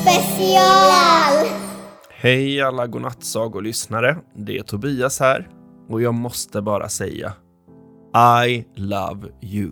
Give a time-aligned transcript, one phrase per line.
[0.00, 1.46] special!
[2.10, 4.16] Hej alla godnattsagolyssnare.
[4.36, 5.48] Det är Tobias här
[5.88, 7.32] och jag måste bara säga
[8.48, 9.70] I love you.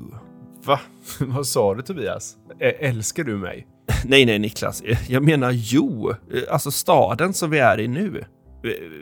[0.65, 0.81] Va?
[1.21, 2.37] Vad sa du Tobias?
[2.61, 3.67] Ä- älskar du mig?
[4.05, 6.15] Nej, nej Niklas, jag menar jo,
[6.51, 8.25] alltså staden som vi är i nu.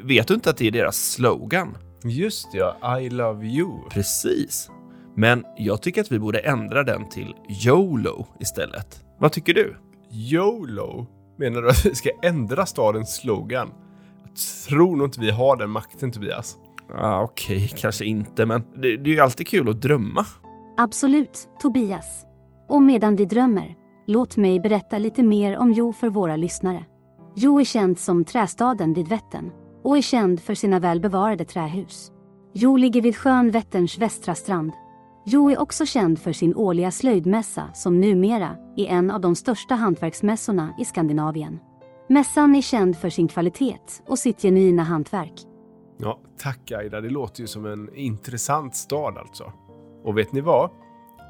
[0.03, 1.77] Vet du inte att det är deras slogan?
[2.05, 3.89] Just ja, I love you.
[3.91, 4.71] Precis.
[5.17, 7.35] Men jag tycker att vi borde ändra den till
[7.65, 9.05] YOLO istället.
[9.19, 9.77] Vad tycker du?
[10.13, 11.07] YOLO?
[11.37, 13.73] Menar du att vi ska ändra stadens slogan?
[14.25, 14.37] Jag
[14.69, 16.57] tror nog inte vi har den makten Tobias.
[16.99, 20.27] Ah, Okej, okay, kanske inte, men det, det är ju alltid kul att drömma.
[20.77, 22.27] Absolut, Tobias.
[22.69, 23.75] Och medan vi drömmer,
[24.07, 26.85] låt mig berätta lite mer om Jo för våra lyssnare.
[27.37, 29.51] Jo är känd som trästaden vid Vättern
[29.85, 32.13] och är känd för sina väl bevarade trähus.
[32.55, 34.73] Jo ligger vid sjön Vätterns västra strand.
[35.29, 39.75] Jo är också känd för sin årliga slöjdmässa som numera är en av de största
[39.75, 41.59] hantverksmässorna i Skandinavien.
[42.09, 45.33] Mässan är känd för sin kvalitet och sitt genuina hantverk.
[45.99, 47.01] Ja, tack Aida.
[47.01, 49.53] Det låter ju som en intressant stad alltså.
[50.05, 50.71] Och vet ni vad?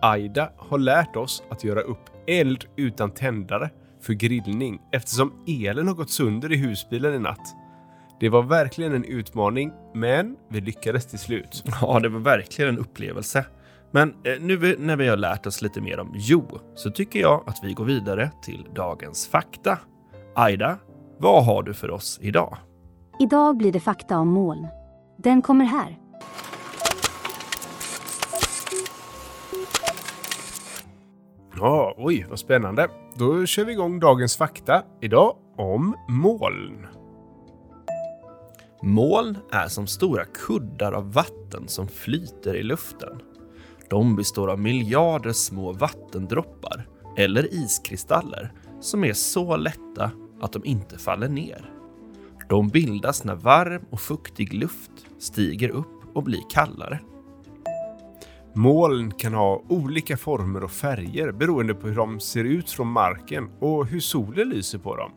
[0.02, 3.70] Aida har lärt oss att göra upp eld utan tändare
[4.00, 7.54] för grillning eftersom elen har gått sönder i husbilen i natt.
[8.20, 11.64] Det var verkligen en utmaning, men vi lyckades till slut.
[11.80, 13.46] Ja, det var verkligen en upplevelse.
[13.96, 17.42] Men eh, nu när vi har lärt oss lite mer om Jo, så tycker jag
[17.46, 19.78] att vi går vidare till dagens fakta.
[20.34, 20.78] Aida,
[21.18, 22.58] vad har du för oss idag?
[23.20, 24.66] Idag blir det fakta om moln.
[25.18, 25.98] Den kommer här.
[31.56, 32.88] Ja, oj, vad spännande.
[33.14, 34.82] Då kör vi igång dagens fakta.
[35.00, 36.86] Idag om moln.
[38.82, 43.20] Moln är som stora kuddar av vatten som flyter i luften.
[43.90, 50.10] De består av miljarder små vattendroppar eller iskristaller som är så lätta
[50.40, 51.70] att de inte faller ner.
[52.48, 57.00] De bildas när varm och fuktig luft stiger upp och blir kallare.
[58.54, 63.48] Moln kan ha olika former och färger beroende på hur de ser ut från marken
[63.60, 65.10] och hur solen lyser på dem.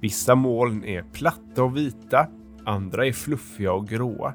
[0.00, 2.26] Vissa moln är platta och vita,
[2.64, 4.34] andra är fluffiga och gråa.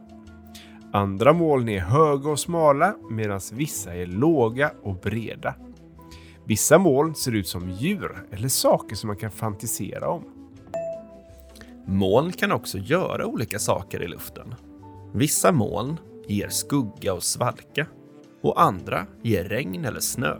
[0.93, 5.55] Andra moln är höga och smala medan vissa är låga och breda.
[6.45, 10.23] Vissa moln ser ut som djur eller saker som man kan fantisera om.
[11.85, 14.55] Moln kan också göra olika saker i luften.
[15.13, 15.97] Vissa moln
[16.27, 17.87] ger skugga och svalka
[18.41, 20.35] och andra ger regn eller snö.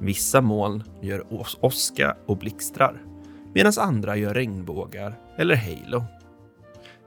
[0.00, 1.24] Vissa moln gör
[1.60, 3.02] åska och blixtrar
[3.54, 6.04] medan andra gör regnbågar eller halo.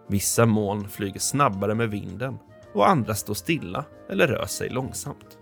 [0.07, 2.37] Vissa moln flyger snabbare med vinden
[2.73, 5.37] och andra står stilla eller rör sig långsamt.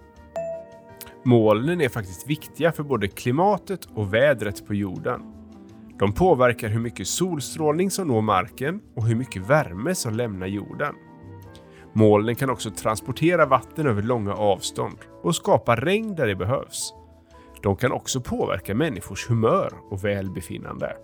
[1.25, 5.21] Molnen är faktiskt viktiga för både klimatet och vädret på jorden.
[5.99, 10.95] De påverkar hur mycket solstrålning som når marken och hur mycket värme som lämnar jorden.
[11.93, 16.93] Molnen kan också transportera vatten över långa avstånd och skapa regn där det behövs.
[17.61, 20.95] De kan också påverka människors humör och välbefinnande.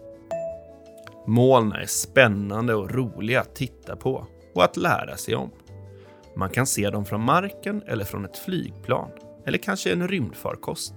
[1.30, 5.50] Moln är spännande och roliga att titta på och att lära sig om.
[6.36, 9.10] Man kan se dem från marken eller från ett flygplan
[9.46, 10.94] eller kanske en rymdfarkost.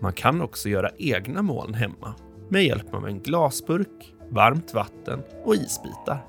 [0.00, 2.14] Man kan också göra egna moln hemma
[2.48, 6.26] med hjälp av en glasburk, varmt vatten och isbitar.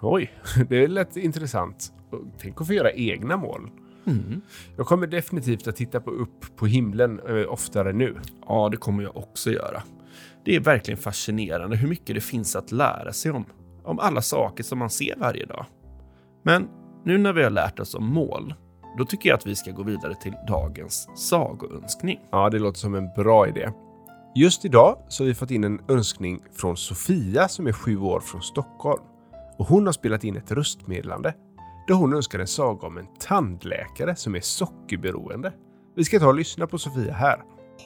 [0.00, 0.32] Oj,
[0.68, 1.92] det lät intressant.
[2.38, 3.70] Tänk att få göra egna moln.
[4.06, 4.40] Mm.
[4.76, 8.16] Jag kommer definitivt att titta på upp på himlen eh, oftare nu.
[8.46, 9.82] Ja, det kommer jag också göra.
[10.44, 13.44] Det är verkligen fascinerande hur mycket det finns att lära sig om.
[13.84, 15.66] Om alla saker som man ser varje dag.
[16.42, 16.68] Men
[17.04, 18.54] nu när vi har lärt oss om mål,
[18.98, 22.20] då tycker jag att vi ska gå vidare till dagens sagoönskning.
[22.30, 23.68] Ja, det låter som en bra idé.
[24.34, 28.20] Just idag så har vi fått in en önskning från Sofia som är sju år
[28.20, 29.02] från Stockholm.
[29.58, 31.34] Och hon har spelat in ett röstmeddelande
[31.86, 35.52] där hon önskar en saga om en tandläkare som är sockerberoende.
[35.96, 37.42] Vi ska ta och lyssna på Sofia här.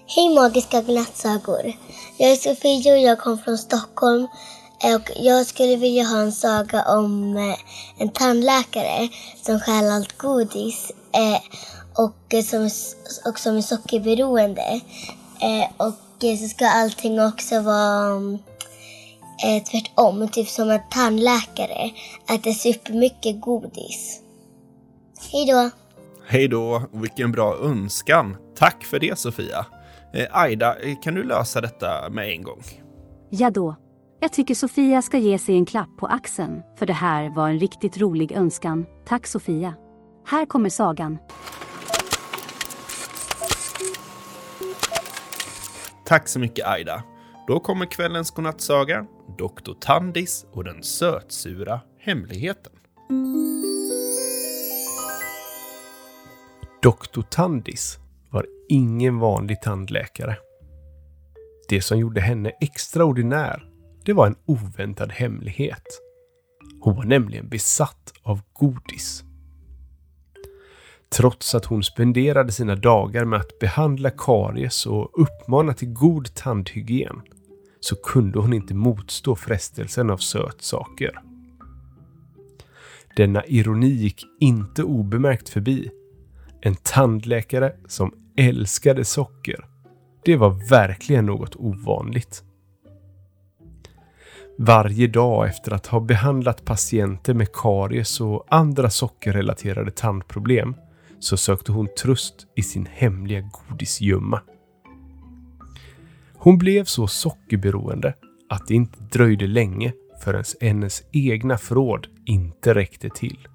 [0.06, 1.72] Hej magiska glattsagor!
[2.16, 4.28] Jag är Sofia och jag kommer från Stockholm.
[4.82, 7.56] Och jag skulle vilja ha en saga om eh,
[7.98, 9.08] en tandläkare
[9.42, 11.40] som stjäl allt godis eh,
[11.94, 12.70] och, som,
[13.30, 14.80] och som är sockerberoende.
[15.40, 18.38] Eh, och så ska allting också vara
[19.70, 21.90] tvärtom, typ som en tandläkare
[22.30, 24.20] äter supermycket godis.
[25.32, 25.70] Hej då!
[26.28, 28.36] Hej då, vilken bra önskan.
[28.56, 29.66] Tack för det Sofia.
[30.14, 32.62] Eh, Aida, kan du lösa detta med en gång?
[33.30, 33.76] Ja då.
[34.20, 37.58] Jag tycker Sofia ska ge sig en klapp på axeln, för det här var en
[37.58, 38.86] riktigt rolig önskan.
[39.06, 39.74] Tack Sofia.
[40.26, 41.18] Här kommer sagan.
[46.04, 47.02] Tack så mycket Aida.
[47.46, 49.06] Då kommer kvällens godnattsaga,
[49.38, 49.72] Dr.
[49.80, 52.72] Tandis och den sötsura hemligheten.
[56.82, 57.22] Dr.
[57.22, 57.98] Tandis
[58.68, 60.36] ingen vanlig tandläkare.
[61.68, 63.68] Det som gjorde henne extraordinär,
[64.04, 66.00] det var en oväntad hemlighet.
[66.80, 69.24] Hon var nämligen besatt av godis.
[71.08, 77.22] Trots att hon spenderade sina dagar med att behandla karies och uppmana till god tandhygien
[77.80, 81.22] så kunde hon inte motstå frestelsen av sötsaker.
[83.16, 85.90] Denna ironi gick inte obemärkt förbi.
[86.60, 89.66] En tandläkare som älskade socker.
[90.24, 92.42] Det var verkligen något ovanligt.
[94.58, 100.74] Varje dag efter att ha behandlat patienter med karies och andra sockerrelaterade tandproblem
[101.18, 104.40] så sökte hon tröst i sin hemliga godisgömma.
[106.34, 108.14] Hon blev så sockerberoende
[108.48, 109.92] att det inte dröjde länge
[110.24, 113.48] förrän hennes egna förråd inte räckte till.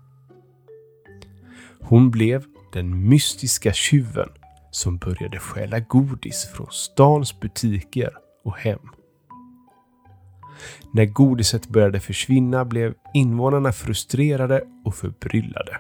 [1.80, 2.44] Hon blev
[2.74, 4.30] den mystiska tjuven
[4.72, 8.80] som började stjäla godis från stans butiker och hem.
[10.94, 15.78] När godiset började försvinna blev invånarna frustrerade och förbryllade.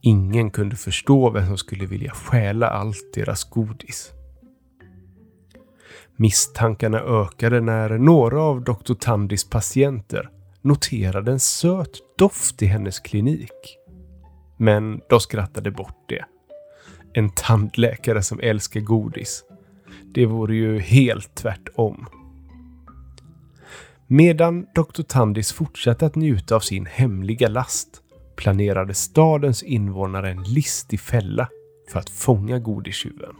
[0.00, 4.12] Ingen kunde förstå vem som skulle vilja stjäla allt deras godis.
[6.16, 8.94] Misstankarna ökade när några av Dr.
[8.94, 10.30] Tandis patienter
[10.62, 13.78] noterade en söt doft i hennes klinik.
[14.56, 16.24] Men de skrattade bort det.
[17.18, 19.44] En tandläkare som älskar godis.
[20.14, 22.06] Det vore ju helt tvärtom.
[24.06, 25.02] Medan Dr.
[25.02, 28.02] Tandis fortsatte att njuta av sin hemliga last
[28.36, 31.48] planerade stadens invånare en listig fälla
[31.88, 33.34] för att fånga godistjuven.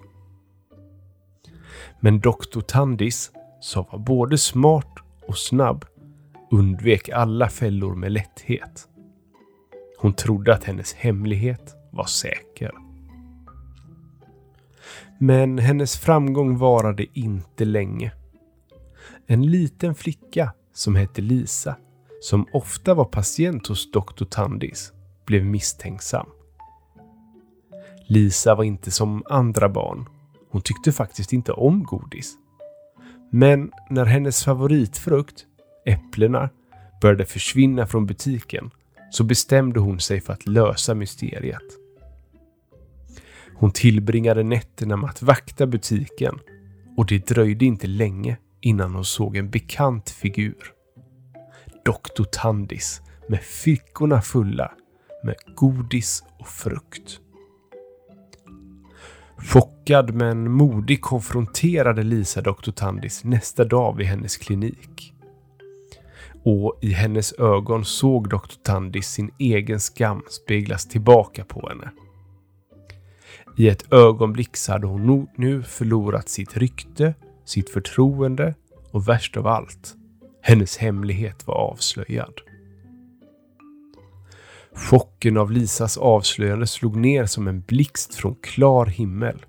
[2.01, 2.61] Men Dr.
[2.61, 3.31] Tandis,
[3.61, 4.95] som var både smart
[5.29, 5.85] och snabb,
[6.51, 8.89] undvek alla fällor med lätthet.
[9.99, 12.86] Hon trodde att hennes hemlighet var säker.
[15.19, 18.13] Men hennes framgång varade inte länge.
[19.27, 21.77] En liten flicka som hette Lisa,
[22.21, 24.25] som ofta var patient hos Dr.
[24.25, 24.93] Tandis,
[25.27, 26.27] blev misstänksam.
[28.09, 30.09] Lisa var inte som andra barn.
[30.51, 32.35] Hon tyckte faktiskt inte om godis.
[33.31, 35.47] Men när hennes favoritfrukt,
[35.87, 36.51] äpplena,
[37.01, 38.71] började försvinna från butiken
[39.11, 41.86] så bestämde hon sig för att lösa mysteriet.
[43.59, 46.39] Hon tillbringade nätterna med att vakta butiken
[46.97, 50.73] och det dröjde inte länge innan hon såg en bekant figur.
[51.85, 54.73] Doktor Tandis med fickorna fulla
[55.25, 57.21] med godis och frukt.
[59.37, 65.13] Chockad men modig konfronterade Lisa Doktor Tandis nästa dag vid hennes klinik.
[66.45, 71.91] Och i hennes ögon såg Doktor Tandis sin egen skam speglas tillbaka på henne.
[73.59, 77.15] I ett ögonblick så hade hon nu förlorat sitt rykte,
[77.45, 78.55] sitt förtroende
[78.91, 79.95] och värst av allt,
[80.43, 82.33] hennes hemlighet var avslöjad.
[84.75, 89.45] Chocken av Lisas avslöjande slog ner som en blixt från klar himmel.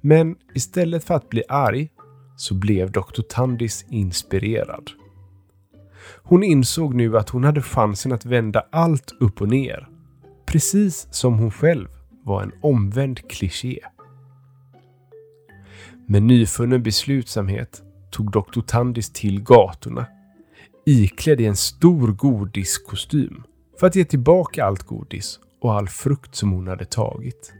[0.00, 1.90] Men istället för att bli arg
[2.36, 3.22] så blev Dr.
[3.28, 4.90] Tandis inspirerad.
[6.22, 9.88] Hon insåg nu att hon hade chansen att vända allt upp och ner.
[10.46, 11.88] Precis som hon själv
[12.28, 13.78] var en omvänd kliché.
[16.06, 18.60] Med nyfunnen beslutsamhet tog Dr.
[18.60, 20.06] Tandis till gatorna
[20.86, 23.42] iklädd i en stor godiskostym
[23.80, 27.52] för att ge tillbaka allt godis och all frukt som hon hade tagit.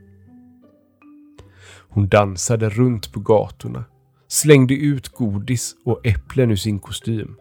[1.88, 3.84] Hon dansade runt på gatorna,
[4.28, 7.36] slängde ut godis och äpplen ur sin kostym.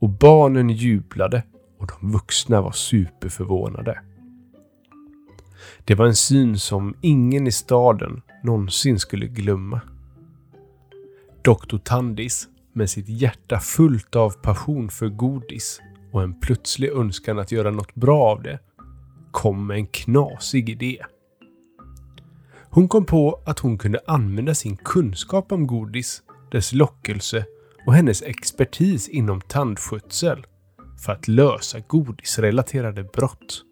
[0.00, 1.42] Och barnen jublade
[1.78, 4.00] och de vuxna var superförvånade.
[5.84, 9.80] Det var en syn som ingen i staden någonsin skulle glömma.
[11.42, 15.80] Doktor Tandis, med sitt hjärta fullt av passion för godis,
[16.12, 18.58] och en plötslig önskan att göra något bra av det
[19.30, 21.04] kom med en knasig idé.
[22.70, 27.44] Hon kom på att hon kunde använda sin kunskap om godis, dess lockelse
[27.86, 30.46] och hennes expertis inom tandskötsel
[31.04, 33.64] för att lösa godisrelaterade brott.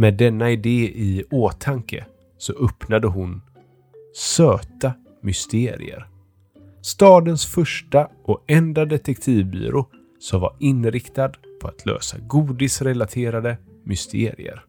[0.00, 2.06] Med denna idé i åtanke
[2.38, 3.42] så öppnade hon
[4.16, 4.92] Söta
[5.22, 6.06] Mysterier.
[6.82, 9.88] Stadens första och enda detektivbyrå
[10.18, 14.64] som var inriktad på att lösa godisrelaterade mysterier.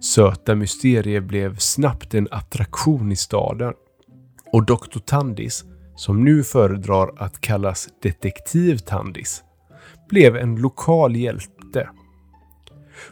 [0.00, 3.74] Söta mysterier blev snabbt en attraktion i staden.
[4.52, 4.98] Och Dr.
[5.04, 5.64] Tandis,
[5.96, 9.42] som nu föredrar att kallas Detektiv Tandis,
[10.08, 11.88] blev en lokal hjälte.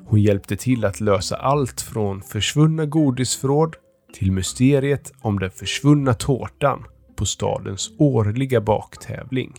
[0.04, 3.76] Hon hjälpte till att lösa allt från försvunna godisförråd
[4.14, 6.84] till mysteriet om den försvunna tårtan
[7.16, 9.54] på stadens årliga baktävling.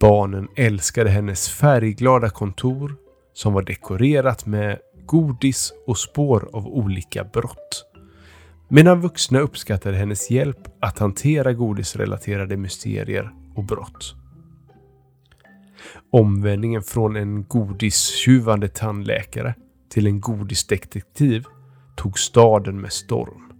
[0.00, 2.96] Barnen älskade hennes färgglada kontor
[3.34, 7.84] som var dekorerat med godis och spår av olika brott.
[8.68, 14.14] Medan vuxna uppskattade hennes hjälp att hantera godisrelaterade mysterier och brott.
[16.10, 19.54] Omvändningen från en godistjuvande tandläkare
[19.88, 21.44] till en godisdetektiv
[21.96, 23.52] tog staden med storm.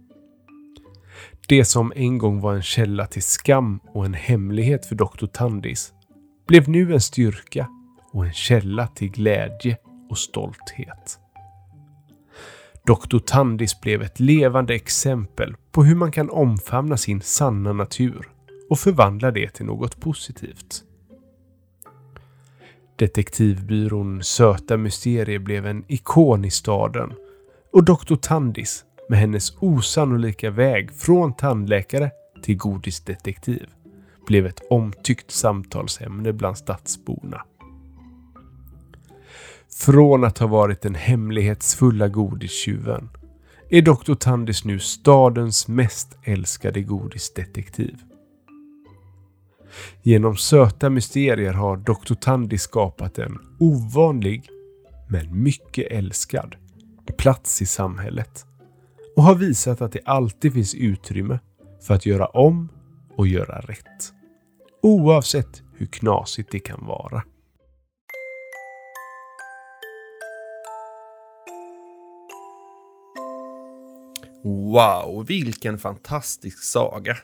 [1.47, 5.25] Det som en gång var en källa till skam och en hemlighet för Dr.
[5.25, 5.93] Tandis
[6.47, 7.67] blev nu en styrka
[8.11, 9.77] och en källa till glädje
[10.09, 11.19] och stolthet.
[12.85, 13.19] Dr.
[13.19, 18.29] Tandis blev ett levande exempel på hur man kan omfamna sin sanna natur
[18.69, 20.83] och förvandla det till något positivt.
[22.99, 27.13] Detektivbyrån Söta Mysterier blev en ikon i staden
[27.73, 28.15] och Dr.
[28.15, 32.11] Tandis med hennes osannolika väg från tandläkare
[32.43, 33.65] till godisdetektiv
[34.27, 37.41] blev ett omtyckt samtalsämne bland stadsborna.
[39.79, 43.09] Från att ha varit den hemlighetsfulla godistjuven
[43.69, 44.13] är Dr.
[44.13, 47.97] Tandis nu stadens mest älskade godisdetektiv.
[50.03, 52.13] Genom söta mysterier har Dr.
[52.13, 54.49] Tandy skapat en ovanlig,
[55.07, 56.55] men mycket älskad,
[57.17, 58.45] plats i samhället
[59.17, 61.39] och har visat att det alltid finns utrymme
[61.81, 62.69] för att göra om
[63.15, 64.13] och göra rätt.
[64.81, 67.23] Oavsett hur knasigt det kan vara.
[74.43, 77.17] Wow, vilken fantastisk saga!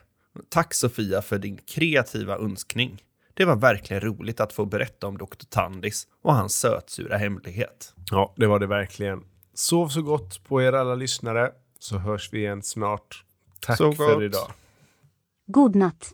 [0.49, 3.03] Tack Sofia för din kreativa önskning.
[3.33, 5.25] Det var verkligen roligt att få berätta om Dr.
[5.49, 7.93] Tandis och hans sötsura hemlighet.
[8.11, 9.23] Ja, det var det verkligen.
[9.53, 13.23] Sov så gott på er alla lyssnare, så hörs vi igen snart.
[13.59, 14.23] Tack Så för gott.
[14.23, 14.51] idag.
[15.47, 16.13] God natt.